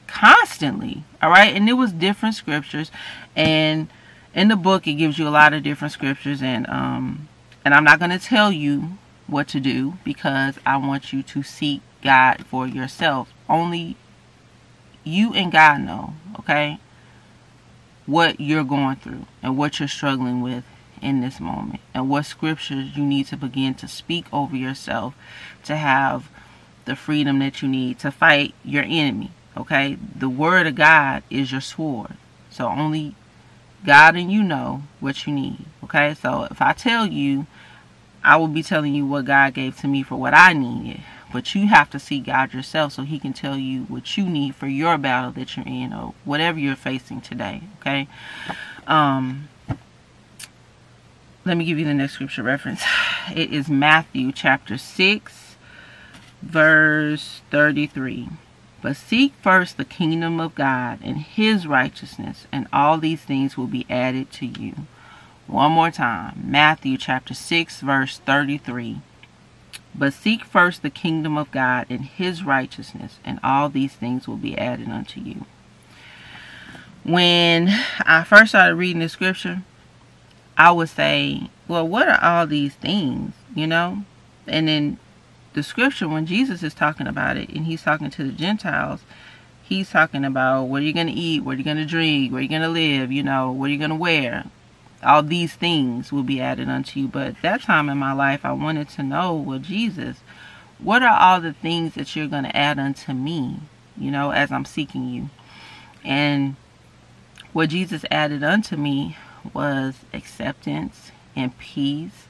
constantly, 0.06 1.04
all 1.22 1.30
right? 1.30 1.54
And 1.54 1.68
it 1.68 1.74
was 1.74 1.92
different 1.92 2.34
scriptures. 2.34 2.90
And 3.34 3.88
in 4.34 4.48
the 4.48 4.56
book, 4.56 4.86
it 4.86 4.94
gives 4.94 5.18
you 5.18 5.26
a 5.28 5.30
lot 5.30 5.52
of 5.52 5.62
different 5.62 5.92
scriptures 5.92 6.42
and, 6.42 6.68
um, 6.68 7.28
and 7.64 7.74
I'm 7.74 7.84
not 7.84 7.98
going 7.98 8.10
to 8.10 8.18
tell 8.18 8.52
you 8.52 8.98
what 9.26 9.48
to 9.48 9.60
do 9.60 9.98
because 10.04 10.58
I 10.66 10.76
want 10.76 11.12
you 11.12 11.22
to 11.22 11.42
seek 11.42 11.80
God 12.02 12.44
for 12.46 12.66
yourself. 12.66 13.32
Only 13.48 13.96
you 15.04 15.32
and 15.34 15.50
God 15.50 15.80
know, 15.80 16.14
okay, 16.38 16.78
what 18.06 18.40
you're 18.40 18.64
going 18.64 18.96
through 18.96 19.26
and 19.42 19.56
what 19.56 19.78
you're 19.78 19.88
struggling 19.88 20.42
with 20.42 20.64
in 21.00 21.20
this 21.20 21.40
moment 21.40 21.80
and 21.94 22.08
what 22.08 22.24
scriptures 22.24 22.96
you 22.96 23.04
need 23.04 23.26
to 23.26 23.36
begin 23.36 23.74
to 23.74 23.88
speak 23.88 24.26
over 24.32 24.56
yourself 24.56 25.14
to 25.64 25.76
have 25.76 26.28
the 26.84 26.96
freedom 26.96 27.38
that 27.40 27.62
you 27.62 27.68
need 27.68 27.98
to 28.00 28.10
fight 28.10 28.54
your 28.64 28.84
enemy. 28.84 29.30
Okay, 29.56 29.98
the 30.16 30.28
word 30.28 30.66
of 30.66 30.74
God 30.74 31.22
is 31.30 31.52
your 31.52 31.60
sword. 31.60 32.16
So 32.50 32.68
only 32.68 33.14
God 33.84 34.16
and 34.16 34.30
you 34.30 34.42
know 34.42 34.82
what 35.00 35.26
you 35.26 35.32
need. 35.32 35.64
Okay, 35.84 36.14
so 36.14 36.46
if 36.50 36.62
I 36.62 36.72
tell 36.72 37.06
you, 37.06 37.46
I 38.24 38.36
will 38.36 38.48
be 38.48 38.62
telling 38.62 38.94
you 38.94 39.06
what 39.06 39.24
God 39.24 39.54
gave 39.54 39.78
to 39.80 39.88
me 39.88 40.02
for 40.02 40.16
what 40.16 40.34
I 40.34 40.52
needed. 40.52 41.00
But 41.32 41.54
you 41.54 41.68
have 41.68 41.90
to 41.90 41.98
see 41.98 42.20
God 42.20 42.52
yourself 42.52 42.92
so 42.92 43.02
he 43.02 43.18
can 43.18 43.32
tell 43.32 43.56
you 43.56 43.84
what 43.84 44.16
you 44.16 44.26
need 44.26 44.54
for 44.54 44.66
your 44.66 44.98
battle 44.98 45.32
that 45.32 45.56
you're 45.56 45.66
in 45.66 45.92
or 45.92 46.14
whatever 46.24 46.58
you're 46.58 46.76
facing 46.76 47.20
today. 47.20 47.62
Okay. 47.80 48.06
Um, 48.86 49.48
let 51.44 51.56
me 51.56 51.64
give 51.64 51.78
you 51.78 51.84
the 51.84 51.94
next 51.94 52.14
scripture 52.14 52.42
reference. 52.42 52.82
It 53.34 53.52
is 53.52 53.68
Matthew 53.68 54.32
chapter 54.32 54.76
6, 54.76 55.54
verse 56.42 57.40
33. 57.52 58.28
But 58.82 58.96
seek 58.96 59.32
first 59.40 59.76
the 59.76 59.84
kingdom 59.84 60.40
of 60.40 60.56
God 60.56 60.98
and 61.02 61.18
his 61.18 61.66
righteousness, 61.68 62.46
and 62.50 62.66
all 62.72 62.98
these 62.98 63.22
things 63.22 63.56
will 63.56 63.68
be 63.68 63.86
added 63.88 64.32
to 64.32 64.46
you. 64.46 64.74
One 65.46 65.72
more 65.72 65.92
time. 65.92 66.42
Matthew 66.44 66.98
chapter 66.98 67.32
6, 67.32 67.80
verse 67.80 68.18
33. 68.18 69.00
But 69.94 70.12
seek 70.12 70.44
first 70.44 70.82
the 70.82 70.90
kingdom 70.90 71.36
of 71.38 71.50
God 71.52 71.86
and 71.90 72.04
his 72.04 72.42
righteousness, 72.42 73.18
and 73.24 73.38
all 73.44 73.68
these 73.68 73.92
things 73.92 74.26
will 74.26 74.36
be 74.36 74.58
added 74.58 74.88
unto 74.88 75.20
you. 75.20 75.44
When 77.04 77.68
I 78.04 78.24
first 78.24 78.50
started 78.50 78.74
reading 78.76 79.00
the 79.00 79.08
scripture, 79.08 79.62
I 80.56 80.72
would 80.72 80.88
say, 80.88 81.50
well, 81.68 81.86
what 81.86 82.08
are 82.08 82.22
all 82.22 82.46
these 82.46 82.74
things, 82.74 83.34
you 83.54 83.66
know? 83.66 84.04
And 84.46 84.68
then 84.68 84.98
the 85.54 85.62
scripture, 85.62 86.08
when 86.08 86.26
Jesus 86.26 86.62
is 86.62 86.74
talking 86.74 87.06
about 87.06 87.36
it 87.36 87.50
and 87.50 87.66
he's 87.66 87.82
talking 87.82 88.10
to 88.10 88.24
the 88.24 88.32
Gentiles, 88.32 89.00
he's 89.62 89.90
talking 89.90 90.24
about 90.24 90.64
what 90.64 90.82
are 90.82 90.84
you 90.84 90.92
going 90.92 91.08
to 91.08 91.12
eat, 91.12 91.42
what 91.42 91.54
are 91.54 91.58
you 91.58 91.64
going 91.64 91.76
to 91.76 91.86
drink, 91.86 92.32
where 92.32 92.38
are 92.38 92.42
you 92.42 92.48
going 92.48 92.62
to 92.62 92.68
live, 92.68 93.12
you 93.12 93.22
know, 93.22 93.50
what 93.50 93.66
are 93.66 93.72
you 93.72 93.78
going 93.78 93.90
to 93.90 93.96
wear. 93.96 94.44
All 95.02 95.22
these 95.22 95.54
things 95.54 96.12
will 96.12 96.22
be 96.22 96.40
added 96.40 96.68
unto 96.68 97.00
you. 97.00 97.08
But 97.08 97.42
that 97.42 97.62
time 97.62 97.88
in 97.88 97.98
my 97.98 98.12
life, 98.12 98.44
I 98.44 98.52
wanted 98.52 98.88
to 98.90 99.02
know, 99.02 99.34
well, 99.34 99.58
Jesus, 99.58 100.18
what 100.78 101.02
are 101.02 101.18
all 101.18 101.40
the 101.40 101.52
things 101.52 101.94
that 101.94 102.14
you're 102.14 102.28
going 102.28 102.44
to 102.44 102.56
add 102.56 102.78
unto 102.78 103.12
me, 103.12 103.60
you 103.96 104.10
know, 104.10 104.30
as 104.30 104.52
I'm 104.52 104.64
seeking 104.64 105.08
you? 105.08 105.30
And 106.04 106.56
what 107.52 107.70
Jesus 107.70 108.04
added 108.10 108.42
unto 108.42 108.76
me 108.76 109.16
was 109.52 109.96
acceptance 110.12 111.10
and 111.34 111.56
peace 111.58 112.26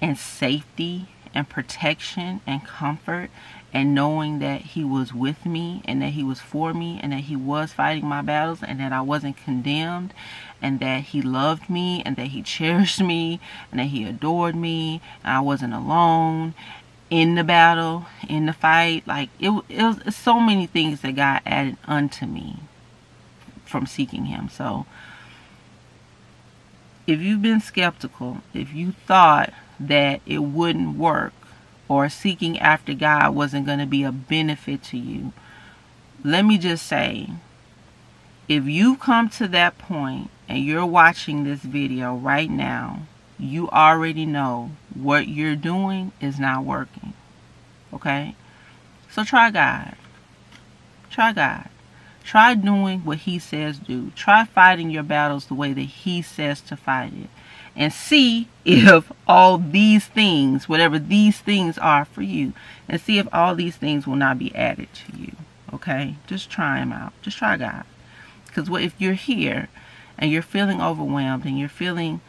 and 0.00 0.18
safety 0.18 1.08
and 1.34 1.48
protection 1.48 2.40
and 2.46 2.64
comfort 2.64 3.30
and 3.72 3.92
knowing 3.92 4.38
that 4.38 4.60
he 4.60 4.84
was 4.84 5.12
with 5.12 5.44
me 5.44 5.82
and 5.84 6.00
that 6.00 6.10
he 6.10 6.22
was 6.22 6.40
for 6.40 6.72
me 6.72 7.00
and 7.02 7.12
that 7.12 7.24
he 7.24 7.34
was 7.34 7.72
fighting 7.72 8.06
my 8.06 8.22
battles 8.22 8.62
and 8.62 8.78
that 8.78 8.92
I 8.92 9.00
wasn't 9.00 9.36
condemned 9.36 10.14
and 10.62 10.78
that 10.78 11.02
he 11.02 11.20
loved 11.20 11.68
me 11.68 12.02
and 12.06 12.14
that 12.16 12.28
he 12.28 12.42
cherished 12.54 13.00
me 13.00 13.40
and 13.70 13.80
that 13.80 13.86
he 13.86 14.04
adored 14.04 14.54
me 14.54 15.00
and 15.24 15.34
I 15.34 15.40
wasn't 15.40 15.74
alone 15.74 16.54
in 17.10 17.34
the 17.34 17.44
battle 17.44 18.06
in 18.28 18.46
the 18.46 18.52
fight. 18.52 19.06
Like 19.06 19.28
it, 19.40 19.50
it 19.68 19.82
was 19.82 20.14
so 20.14 20.38
many 20.38 20.66
things 20.66 21.00
that 21.00 21.16
God 21.16 21.42
added 21.44 21.76
unto 21.84 22.26
me 22.26 22.60
from 23.64 23.86
seeking 23.86 24.26
him. 24.26 24.48
So 24.48 24.86
if 27.08 27.20
you've 27.20 27.42
been 27.42 27.60
skeptical, 27.60 28.38
if 28.54 28.72
you 28.72 28.92
thought 29.06 29.52
that 29.80 30.20
it 30.26 30.38
wouldn't 30.38 30.96
work 30.96 31.32
or 31.88 32.08
seeking 32.08 32.58
after 32.58 32.94
God 32.94 33.34
wasn't 33.34 33.66
going 33.66 33.78
to 33.78 33.86
be 33.86 34.02
a 34.04 34.12
benefit 34.12 34.82
to 34.84 34.98
you, 34.98 35.32
let 36.24 36.44
me 36.44 36.58
just 36.58 36.86
say, 36.86 37.30
if 38.48 38.64
you 38.64 38.96
come 38.96 39.28
to 39.30 39.48
that 39.48 39.78
point 39.78 40.30
and 40.48 40.64
you're 40.64 40.86
watching 40.86 41.44
this 41.44 41.60
video 41.60 42.14
right 42.14 42.50
now, 42.50 43.02
you 43.38 43.68
already 43.70 44.24
know 44.24 44.70
what 44.94 45.28
you're 45.28 45.56
doing 45.56 46.12
is 46.20 46.38
not 46.38 46.64
working. 46.64 47.12
Okay? 47.92 48.34
So 49.10 49.24
try 49.24 49.50
God. 49.50 49.96
Try 51.10 51.32
God. 51.32 51.68
Try 52.24 52.54
doing 52.54 53.00
what 53.00 53.18
he 53.18 53.38
says 53.38 53.78
do. 53.78 54.10
Try 54.16 54.44
fighting 54.44 54.90
your 54.90 55.02
battles 55.02 55.46
the 55.46 55.54
way 55.54 55.72
that 55.72 55.82
he 55.82 56.22
says 56.22 56.60
to 56.62 56.76
fight 56.76 57.12
it. 57.12 57.30
And 57.76 57.92
see 57.92 58.48
if 58.64 59.10
all 59.26 59.58
these 59.58 60.06
things, 60.06 60.68
whatever 60.68 60.98
these 60.98 61.38
things 61.38 61.76
are 61.78 62.04
for 62.04 62.22
you, 62.22 62.52
and 62.88 63.00
see 63.00 63.18
if 63.18 63.26
all 63.32 63.54
these 63.54 63.76
things 63.76 64.06
will 64.06 64.16
not 64.16 64.38
be 64.38 64.54
added 64.54 64.88
to 64.94 65.18
you. 65.18 65.32
Okay? 65.72 66.16
Just 66.26 66.50
try 66.50 66.78
them 66.78 66.92
out. 66.92 67.12
Just 67.20 67.38
try 67.38 67.56
God. 67.56 67.84
Because 68.46 68.70
what 68.70 68.82
if 68.82 68.94
you're 69.00 69.14
here 69.14 69.68
and 70.16 70.30
you're 70.30 70.42
feeling 70.42 70.80
overwhelmed 70.80 71.44
and 71.44 71.58
you're 71.58 71.68
feeling 71.68 72.20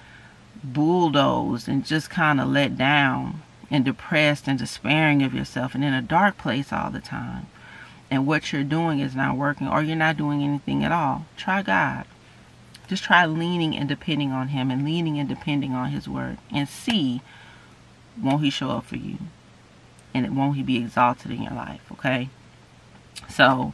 bulldozed 0.64 1.68
and 1.68 1.86
just 1.86 2.10
kind 2.10 2.42
of 2.42 2.48
let 2.48 2.78
down 2.78 3.44
and 3.70 3.86
depressed 3.86 4.48
and 4.48 4.58
despairing 4.58 5.22
of 5.22 5.34
yourself 5.34 5.75
and 5.75 5.84
in 5.84 5.94
a 5.94 6.02
dark 6.02 6.38
place 6.38 6.74
all 6.74 6.90
the 6.90 7.00
time 7.00 7.46
and 8.10 8.28
what 8.28 8.52
you're 8.52 8.64
doing 8.64 9.00
is 9.00 9.16
not 9.16 9.38
working 9.38 9.68
or 9.68 9.82
you're 9.82 9.96
not 9.96 10.18
doing 10.18 10.44
anything 10.44 10.84
at 10.84 10.92
all, 10.92 11.25
try 11.38 11.62
God. 11.62 12.06
Just 12.88 13.04
try 13.04 13.25
leaning 13.25 13.75
and 13.75 13.89
depending 13.89 14.32
on 14.32 14.50
Him 14.50 14.72
and 14.72 14.86
leaning 14.86 15.20
and 15.20 15.27
depending 15.27 15.74
on 15.74 15.92
His 15.92 16.08
Word 16.08 16.38
and 16.51 16.68
see 16.68 17.22
won't 18.22 18.44
He 18.44 18.50
show 18.50 18.72
up 18.72 18.86
for 18.86 18.98
you 18.98 19.18
and 20.13 20.38
won't 20.38 20.56
He 20.56 20.63
be 20.63 20.77
exalted 20.77 21.32
in 21.32 21.44
your 21.44 21.54
life, 21.54 21.82
okay? 21.92 22.30
So, 23.30 23.74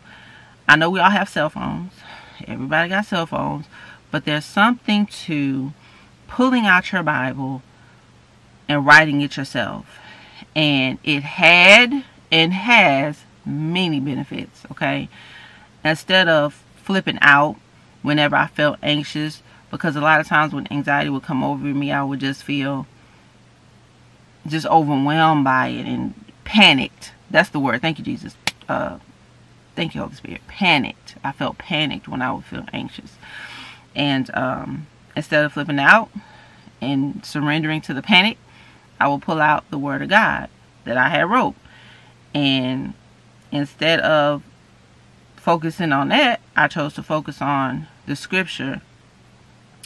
I 0.68 0.76
know 0.76 0.90
we 0.90 1.00
all 1.00 1.10
have 1.10 1.30
cell 1.30 1.50
phones. 1.50 1.94
Everybody 2.48 2.90
got 2.90 3.06
cell 3.06 3.26
phones. 3.26 3.66
But 4.10 4.26
there's 4.26 4.46
something 4.46 5.06
to 5.06 5.74
pulling 6.28 6.66
out 6.66 6.92
your 6.92 7.04
Bible 7.04 7.62
and 8.68 8.86
writing 8.86 9.22
it 9.22 9.38
yourself. 9.38 10.00
And 10.56 10.98
it 11.04 11.24
had 11.24 12.04
and 12.32 12.54
has 12.54 13.24
many 13.46 14.00
benefits, 14.00 14.64
okay? 14.72 15.10
Instead 15.84 16.28
of 16.28 16.64
flipping 16.76 17.20
out 17.22 17.58
whenever 18.02 18.36
I 18.36 18.48
felt 18.48 18.80
anxious, 18.82 19.42
because 19.70 19.96
a 19.96 20.02
lot 20.02 20.20
of 20.20 20.28
times 20.28 20.54
when 20.54 20.68
anxiety 20.72 21.10
would 21.10 21.24
come 21.24 21.44
over 21.44 21.64
me, 21.64 21.92
I 21.92 22.04
would 22.04 22.20
just 22.20 22.44
feel 22.44 22.88
just 24.48 24.66
overwhelmed 24.66 25.44
by 25.44 25.68
it 25.68 25.86
and 25.86 26.14
panicked. 26.44 27.14
That's 27.30 27.50
the 27.50 27.60
word. 27.60 27.82
Thank 27.82 28.00
you, 28.00 28.06
Jesus. 28.06 28.36
Uh, 28.68 28.98
thank 29.76 29.96
you, 29.96 30.02
Holy 30.02 30.16
Spirit. 30.16 30.48
Panicked. 30.48 31.16
I 31.24 31.32
felt 31.32 31.58
panicked 31.58 32.08
when 32.08 32.22
I 32.22 32.32
would 32.32 32.46
feel 32.46 32.66
anxious. 32.74 33.18
And 33.96 34.34
um, 34.36 34.88
instead 35.16 35.46
of 35.46 35.54
flipping 35.54 35.80
out 35.80 36.10
and 36.82 37.24
surrendering 37.26 37.82
to 37.82 37.94
the 37.94 38.02
panic, 38.02 38.38
I 39.00 39.08
will 39.08 39.20
pull 39.20 39.42
out 39.42 39.70
the 39.70 39.78
Word 39.78 40.02
of 40.02 40.10
God 40.10 40.50
that 40.86 40.98
I 40.98 41.10
had 41.10 41.30
wrote. 41.30 41.56
And 42.34 42.94
instead 43.52 44.00
of 44.00 44.44
focusing 45.36 45.92
on 45.92 46.10
that, 46.10 46.40
I 46.56 46.68
chose 46.68 46.94
to 46.96 47.04
focus 47.04 47.42
on 47.42 47.88
the 48.06 48.16
scripture. 48.16 48.82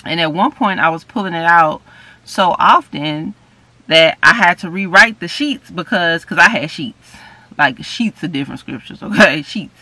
And 0.06 0.20
at 0.20 0.34
one 0.34 0.52
point, 0.52 0.80
I 0.80 0.90
was 0.90 1.04
pulling 1.04 1.34
it 1.34 1.46
out 1.46 1.82
so 2.24 2.56
often 2.60 3.34
that 3.88 4.18
I 4.22 4.34
had 4.34 4.60
to 4.60 4.70
rewrite 4.70 5.20
the 5.20 5.28
sheets 5.28 5.70
because 5.70 6.26
cause 6.26 6.38
I 6.38 6.50
had 6.50 6.72
sheets, 6.72 7.14
like 7.58 7.84
sheets 7.84 8.24
of 8.24 8.32
different 8.32 8.60
scriptures, 8.60 9.02
okay, 9.04 9.42
sheets, 9.42 9.82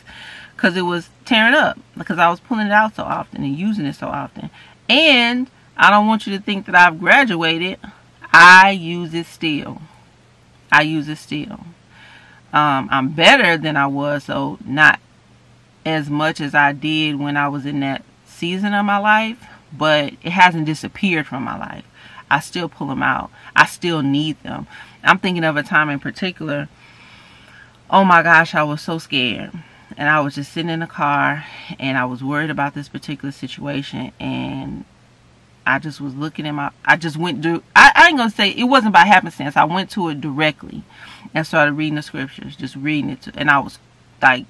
because 0.56 0.76
it 0.76 0.82
was 0.82 1.10
tearing 1.26 1.54
up 1.54 1.80
because 1.98 2.20
I 2.20 2.30
was 2.30 2.40
pulling 2.40 2.68
it 2.68 2.74
out 2.74 2.96
so 2.96 3.04
often 3.04 3.44
and 3.44 3.56
using 3.56 3.86
it 3.86 3.96
so 3.96 4.08
often. 4.08 4.50
And 4.90 5.50
I 5.78 5.90
don't 5.90 6.08
want 6.08 6.28
you 6.28 6.38
to 6.38 6.44
think 6.44 6.66
that 6.66 6.76
I've 6.76 7.00
graduated. 7.00 7.80
I 8.32 8.72
use 8.72 9.14
it 9.14 9.26
still. 9.26 9.82
I 10.72 10.82
use 10.82 11.08
it 11.08 11.18
still. 11.18 11.60
Um, 12.52 12.88
I'm 12.92 13.10
better 13.10 13.58
than 13.58 13.78
I 13.78 13.88
was, 13.88 14.26
so 14.26 14.60
not 14.66 15.00
as 15.86 16.10
much 16.10 16.40
as 16.40 16.54
I 16.54 16.72
did 16.72 17.20
when 17.20 17.36
I 17.36 17.48
was 17.48 17.66
in 17.66 17.80
that 17.80 18.04
season 18.44 18.74
of 18.74 18.86
my 18.86 18.98
life, 18.98 19.42
but 19.72 20.12
it 20.22 20.34
hasn't 20.34 20.66
disappeared 20.66 21.26
from 21.26 21.44
my 21.44 21.58
life. 21.58 21.86
I 22.30 22.42
still 22.42 22.68
pull 22.68 22.88
them 22.88 23.02
out. 23.02 23.32
I 23.56 23.66
still 23.66 24.02
need 24.02 24.38
them. 24.44 24.68
I'm 25.02 25.18
thinking 25.18 25.46
of 25.46 25.56
a 25.56 25.64
time 25.64 25.90
in 25.90 26.02
particular. 26.02 26.68
Oh 27.90 28.04
my 28.04 28.22
gosh, 28.22 28.54
I 28.54 28.64
was 28.64 28.82
so 28.82 28.98
scared. 28.98 29.54
And 29.96 30.10
I 30.10 30.20
was 30.20 30.36
just 30.36 30.52
sitting 30.52 30.70
in 30.70 30.82
the 30.82 30.88
car 30.88 31.46
and 31.80 31.98
I 31.98 32.04
was 32.04 32.22
worried 32.22 32.50
about 32.50 32.74
this 32.74 32.90
particular 32.90 33.32
situation 33.32 34.12
and 34.20 34.84
I 35.66 35.80
just 35.80 36.02
was 36.02 36.14
looking 36.14 36.46
at 36.46 36.52
my 36.52 36.72
I 36.84 36.98
just 36.98 37.16
went 37.16 37.44
through 37.44 37.64
I, 37.74 37.94
I 37.96 38.08
ain't 38.10 38.18
gonna 38.18 38.30
say 38.30 38.50
it 38.50 38.66
wasn't 38.66 38.94
by 38.94 39.06
happenstance. 39.06 39.56
I 39.56 39.64
went 39.64 39.90
to 39.92 40.10
it 40.10 40.20
directly 40.20 40.84
and 41.34 41.48
started 41.48 41.74
reading 41.74 41.96
the 41.96 42.02
scriptures, 42.02 42.58
just 42.58 42.76
reading 42.76 43.12
it. 43.12 43.26
and 43.36 43.50
I 43.50 43.60
was 43.60 43.80
like 44.22 44.48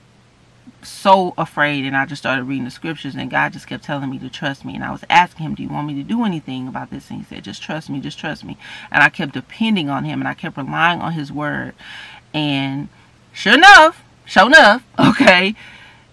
so 0.84 1.34
afraid 1.38 1.86
and 1.86 1.96
I 1.96 2.05
just 2.05 2.22
started 2.22 2.43
reading 2.43 2.65
the 2.65 2.72
scriptures 2.72 3.15
and 3.15 3.29
God 3.29 3.53
just 3.53 3.67
kept 3.67 3.84
telling 3.84 4.10
me 4.10 4.20
to 4.20 4.29
trust 4.29 4.65
me. 4.65 4.75
And 4.75 4.84
I 4.84 4.91
was 4.91 5.03
asking 5.10 5.46
him 5.46 5.55
do 5.55 5.63
you 5.63 5.70
want 5.70 5.88
me 5.88 5.96
to 5.96 6.03
do 6.03 6.24
anything 6.24 6.67
about 6.67 6.89
this? 6.89 7.10
And 7.10 7.20
he 7.20 7.25
said 7.25 7.43
just 7.43 7.62
trust 7.62 7.89
me 7.89 8.00
just 8.00 8.20
trust 8.20 8.43
me. 8.43 8.58
And 8.91 9.03
I 9.03 9.10
kept 9.10 9.34
depending 9.34 9.89
on 9.89 10.03
him 10.03 10.20
and 10.20 10.27
I 10.27 10.34
kept 10.34 10.58
relying 10.58 11.01
on 11.01 11.13
his 11.13 11.32
word. 11.32 11.74
And 12.34 12.89
sure 13.32 13.55
enough 13.55 14.03
sure 14.25 14.48
enough 14.48 14.84
okay 15.00 15.55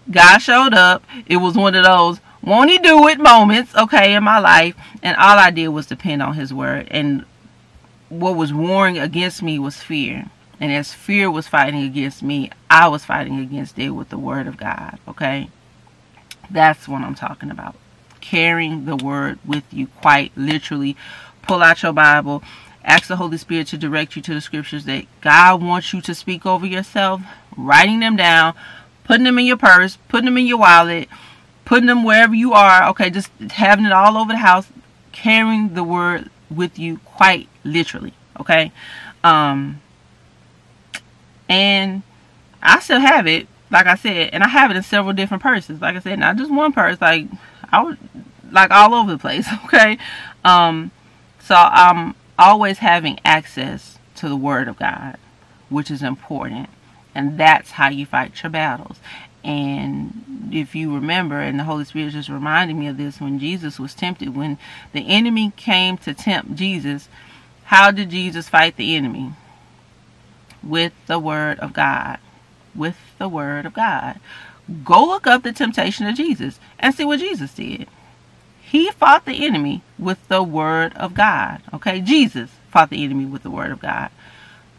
God 0.09 0.39
showed 0.39 0.73
up. 0.73 1.03
It 1.25 1.37
was 1.37 1.55
one 1.55 1.75
of 1.75 1.83
those 1.83 2.19
won't 2.43 2.71
he 2.71 2.79
do 2.79 3.07
it? 3.07 3.19
moments 3.19 3.75
okay 3.75 4.15
in 4.15 4.23
my 4.23 4.39
life. 4.39 4.75
And 5.03 5.15
all 5.17 5.37
I 5.37 5.51
did 5.51 5.69
was 5.69 5.85
depend 5.85 6.21
on 6.21 6.33
his 6.33 6.53
word. 6.53 6.87
And 6.89 7.25
what 8.09 8.35
was 8.35 8.51
warring 8.51 8.97
against 8.97 9.41
me 9.41 9.59
was 9.59 9.77
fear 9.77 10.29
And 10.61 10.71
as 10.71 10.93
fear 10.93 11.31
was 11.31 11.47
fighting 11.47 11.81
against 11.81 12.21
me, 12.21 12.51
I 12.69 12.87
was 12.87 13.03
fighting 13.03 13.39
against 13.39 13.79
it 13.79 13.89
with 13.89 14.09
the 14.09 14.17
word 14.17 14.45
of 14.45 14.57
God. 14.57 14.99
Okay? 15.07 15.49
That's 16.51 16.87
what 16.87 17.01
I'm 17.01 17.15
talking 17.15 17.49
about. 17.49 17.75
Carrying 18.21 18.85
the 18.85 18.95
word 18.95 19.39
with 19.43 19.63
you 19.73 19.87
quite 19.87 20.31
literally. 20.37 20.95
Pull 21.41 21.63
out 21.63 21.81
your 21.81 21.93
Bible. 21.93 22.43
Ask 22.83 23.07
the 23.07 23.15
Holy 23.15 23.37
Spirit 23.37 23.67
to 23.67 23.77
direct 23.77 24.15
you 24.15 24.21
to 24.21 24.35
the 24.35 24.41
scriptures 24.41 24.85
that 24.85 25.05
God 25.19 25.63
wants 25.63 25.93
you 25.93 26.01
to 26.01 26.13
speak 26.13 26.45
over 26.45 26.67
yourself. 26.67 27.21
Writing 27.57 27.99
them 27.99 28.15
down. 28.15 28.53
Putting 29.03 29.23
them 29.23 29.39
in 29.39 29.47
your 29.47 29.57
purse. 29.57 29.97
Putting 30.09 30.25
them 30.25 30.37
in 30.37 30.45
your 30.45 30.59
wallet. 30.59 31.09
Putting 31.65 31.87
them 31.87 32.03
wherever 32.03 32.35
you 32.35 32.53
are. 32.53 32.87
Okay, 32.89 33.09
just 33.09 33.31
having 33.49 33.85
it 33.85 33.91
all 33.91 34.15
over 34.15 34.31
the 34.31 34.37
house. 34.37 34.67
Carrying 35.11 35.73
the 35.73 35.83
word 35.83 36.29
with 36.51 36.77
you 36.77 36.99
quite 36.99 37.49
literally. 37.63 38.13
Okay? 38.39 38.71
Um, 39.23 39.81
and 41.51 42.03
I 42.61 42.79
still 42.79 42.99
have 42.99 43.27
it 43.27 43.47
like 43.71 43.87
I 43.87 43.95
said, 43.95 44.31
and 44.33 44.43
I 44.43 44.49
have 44.49 44.69
it 44.69 44.77
in 44.77 44.83
several 44.83 45.13
different 45.13 45.41
purses. 45.41 45.81
Like 45.81 45.95
I 45.95 45.99
said, 45.99 46.19
not 46.19 46.35
just 46.35 46.51
one 46.51 46.73
purse. 46.73 46.99
Like 46.99 47.27
I 47.71 47.83
would, 47.83 47.97
like 48.51 48.69
all 48.69 48.93
over 48.93 49.11
the 49.11 49.17
place. 49.17 49.47
Okay, 49.65 49.97
um, 50.43 50.91
so 51.39 51.55
I'm 51.55 52.15
always 52.37 52.79
having 52.79 53.19
access 53.23 53.97
to 54.15 54.27
the 54.27 54.35
Word 54.35 54.67
of 54.67 54.77
God, 54.77 55.17
which 55.69 55.89
is 55.89 56.03
important, 56.03 56.69
and 57.15 57.39
that's 57.39 57.71
how 57.71 57.89
you 57.89 58.05
fight 58.05 58.43
your 58.43 58.49
battles. 58.49 58.97
And 59.43 60.49
if 60.51 60.75
you 60.75 60.93
remember, 60.93 61.39
and 61.39 61.57
the 61.57 61.63
Holy 61.63 61.85
Spirit 61.85 62.11
just 62.11 62.29
reminded 62.29 62.75
me 62.75 62.87
of 62.87 62.97
this 62.97 63.21
when 63.21 63.39
Jesus 63.39 63.79
was 63.79 63.95
tempted, 63.95 64.35
when 64.35 64.57
the 64.91 65.07
enemy 65.07 65.53
came 65.55 65.97
to 65.99 66.13
tempt 66.13 66.55
Jesus, 66.55 67.07
how 67.63 67.89
did 67.89 68.09
Jesus 68.09 68.49
fight 68.49 68.75
the 68.75 68.95
enemy? 68.95 69.31
With 70.63 70.93
the 71.07 71.19
Word 71.19 71.59
of 71.59 71.73
God 71.73 72.19
with 72.75 72.97
the 73.17 73.29
Word 73.29 73.65
of 73.65 73.73
God. 73.73 74.19
Go 74.83 75.05
look 75.05 75.27
up 75.27 75.43
the 75.43 75.53
temptation 75.53 76.05
of 76.05 76.15
Jesus 76.15 76.59
and 76.79 76.93
see 76.93 77.05
what 77.05 77.19
Jesus 77.19 77.53
did. 77.53 77.87
He 78.61 78.89
fought 78.91 79.25
the 79.25 79.45
enemy 79.45 79.81
with 79.99 80.25
the 80.27 80.43
Word 80.43 80.93
of 80.95 81.13
God. 81.13 81.61
Okay? 81.73 81.99
Jesus 81.99 82.51
fought 82.69 82.89
the 82.89 83.03
enemy 83.03 83.25
with 83.25 83.43
the 83.43 83.51
Word 83.51 83.71
of 83.71 83.79
God. 83.79 84.09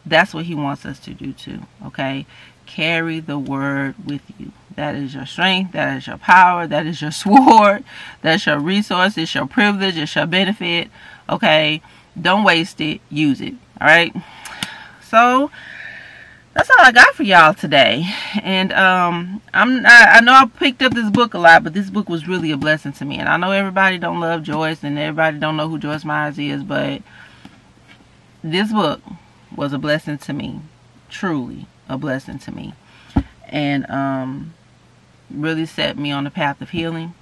That's 0.06 0.32
what 0.32 0.46
He 0.46 0.54
wants 0.54 0.86
us 0.86 0.98
to 1.00 1.12
do 1.12 1.32
too. 1.32 1.60
Okay? 1.84 2.26
Carry 2.64 3.20
the 3.20 3.38
Word 3.38 3.94
with 4.04 4.22
you. 4.38 4.52
That 4.74 4.94
is 4.94 5.14
your 5.14 5.26
strength. 5.26 5.72
That 5.72 5.98
is 5.98 6.06
your 6.06 6.16
power. 6.16 6.66
That 6.66 6.86
is 6.86 7.02
your 7.02 7.10
sword. 7.10 7.84
That's 8.22 8.46
your 8.46 8.58
resource. 8.58 9.18
It's 9.18 9.34
your 9.34 9.46
privilege. 9.46 9.98
It's 9.98 10.14
your 10.14 10.26
benefit. 10.26 10.88
Okay? 11.28 11.82
Don't 12.18 12.44
waste 12.44 12.80
it. 12.80 13.00
Use 13.10 13.40
it. 13.42 13.54
All 13.80 13.86
right? 13.88 14.14
So, 15.12 15.50
that's 16.54 16.70
all 16.70 16.80
I 16.80 16.90
got 16.90 17.14
for 17.14 17.22
y'all 17.22 17.52
today. 17.52 18.06
And 18.42 18.72
um, 18.72 19.42
I'm 19.52 19.84
I, 19.84 20.06
I, 20.14 20.20
know 20.22 20.32
I 20.32 20.46
picked 20.46 20.80
up 20.80 20.94
this 20.94 21.10
book 21.10 21.34
a 21.34 21.38
lot, 21.38 21.64
but 21.64 21.74
this 21.74 21.90
book 21.90 22.08
was 22.08 22.26
really 22.26 22.50
a 22.50 22.56
blessing 22.56 22.94
to 22.94 23.04
me. 23.04 23.18
And 23.18 23.28
I 23.28 23.36
know 23.36 23.50
everybody 23.50 23.98
don't 23.98 24.20
love 24.20 24.42
Joyce, 24.42 24.82
and 24.82 24.98
everybody 24.98 25.38
don't 25.38 25.58
know 25.58 25.68
who 25.68 25.78
Joyce 25.78 26.06
Myers 26.06 26.38
is, 26.38 26.62
but 26.62 27.02
this 28.42 28.72
book 28.72 29.02
was 29.54 29.74
a 29.74 29.78
blessing 29.78 30.16
to 30.16 30.32
me, 30.32 30.62
truly 31.10 31.66
a 31.90 31.98
blessing 31.98 32.38
to 32.38 32.50
me, 32.50 32.72
and 33.50 33.84
um, 33.90 34.54
really 35.28 35.66
set 35.66 35.98
me 35.98 36.10
on 36.10 36.24
the 36.24 36.30
path 36.30 36.62
of 36.62 36.70
healing. 36.70 37.12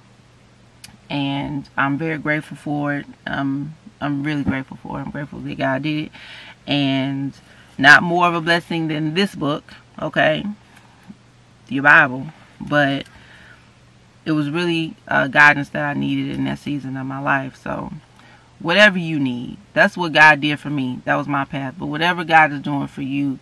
And 1.09 1.67
I'm 1.75 1.97
very 1.97 2.19
grateful 2.19 2.55
for 2.55 2.95
it. 2.95 3.05
Um, 3.27 3.75
I'm 3.99 4.23
really 4.23 4.45
grateful 4.45 4.77
for 4.77 4.97
it. 4.97 5.01
I'm 5.01 5.11
grateful 5.11 5.39
that 5.39 5.57
God 5.57 5.83
did 5.83 6.05
it, 6.05 6.11
and 6.65 7.33
not 7.81 8.03
more 8.03 8.27
of 8.27 8.35
a 8.35 8.41
blessing 8.41 8.87
than 8.87 9.15
this 9.15 9.33
book, 9.33 9.73
okay? 9.99 10.45
Your 11.67 11.83
Bible. 11.83 12.27
But 12.59 13.07
it 14.23 14.31
was 14.33 14.49
really 14.49 14.95
uh, 15.07 15.27
guidance 15.27 15.69
that 15.69 15.83
I 15.83 15.99
needed 15.99 16.35
in 16.35 16.45
that 16.45 16.59
season 16.59 16.95
of 16.95 17.07
my 17.07 17.19
life. 17.19 17.59
So, 17.61 17.91
whatever 18.59 18.99
you 18.99 19.19
need, 19.19 19.57
that's 19.73 19.97
what 19.97 20.13
God 20.13 20.41
did 20.41 20.59
for 20.59 20.69
me. 20.69 21.01
That 21.05 21.15
was 21.15 21.27
my 21.27 21.43
path. 21.43 21.75
But 21.77 21.87
whatever 21.87 22.23
God 22.23 22.51
is 22.51 22.61
doing 22.61 22.87
for 22.87 23.01
you, 23.01 23.39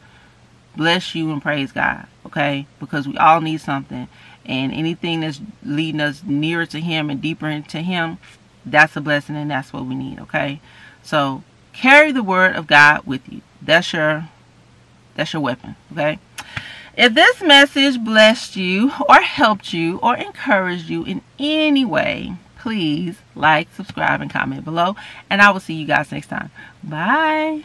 bless 0.76 1.14
you 1.14 1.32
and 1.32 1.42
praise 1.42 1.74
God, 1.74 2.08
okay? 2.26 2.66
Because 2.80 3.08
we 3.08 3.18
all 3.18 3.42
need 3.42 3.60
something. 3.60 4.08
And 4.46 4.74
anything 4.74 5.20
that's 5.20 5.42
leading 5.64 6.00
us 6.02 6.24
nearer 6.24 6.66
to 6.68 6.80
Him 6.80 7.10
and 7.10 7.22
deeper 7.22 7.50
into 7.50 7.82
Him, 7.82 8.20
that's 8.66 8.96
a 8.96 9.02
blessing 9.02 9.36
and 9.36 9.52
that's 9.52 9.74
what 9.74 9.86
we 9.86 9.96
need, 9.96 10.20
okay? 10.20 10.62
So, 11.04 11.44
carry 11.74 12.14
the 12.14 12.24
word 12.24 12.56
of 12.56 12.68
God 12.68 13.06
with 13.06 13.28
you 13.32 13.42
that's 13.70 13.94
your 13.94 14.28
that's 15.16 15.32
your 15.32 15.42
weapon 15.42 15.76
okay 15.92 16.18
if 16.98 17.14
this 17.14 17.42
message 17.42 18.04
blessed 18.04 18.56
you 18.56 18.92
or 19.08 19.22
helped 19.22 19.72
you 19.74 20.00
or 20.00 20.18
encouraged 20.18 20.90
you 20.90 21.06
in 21.06 21.22
any 21.38 21.86
way 21.86 22.34
please 22.58 23.18
like 23.36 23.68
subscribe 23.76 24.22
and 24.22 24.32
comment 24.32 24.66
below 24.66 24.96
and 25.30 25.42
i 25.42 25.52
will 25.52 25.60
see 25.60 25.76
you 25.76 25.86
guys 25.86 26.12
next 26.12 26.28
time 26.28 26.50
bye. 26.84 27.64